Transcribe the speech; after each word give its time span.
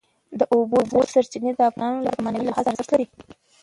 د 0.39 0.41
اوبو 0.53 0.77
سرچینې 1.13 1.51
د 1.55 1.59
افغانانو 1.69 1.99
لپاره 2.03 2.15
په 2.17 2.23
معنوي 2.25 2.45
لحاظ 2.47 2.65
ارزښت 2.67 2.89
لري. 2.91 3.05